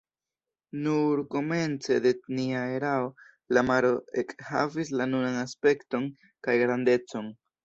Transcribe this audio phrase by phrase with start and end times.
[0.85, 3.05] Nur komence de nia erao
[3.59, 3.93] la maro
[4.23, 6.11] ekhavis la nunan aspekton
[6.49, 7.31] kaj grandecon.